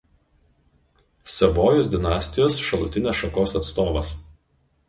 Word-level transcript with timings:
Savojos 1.33 1.91
dinastijos 1.97 2.57
šalutinės 2.71 3.23
šakos 3.23 3.55
atstovas. 3.61 4.15